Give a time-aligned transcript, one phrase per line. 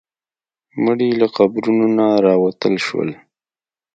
[0.83, 3.09] مړي له قبرونو نه راوتل شول.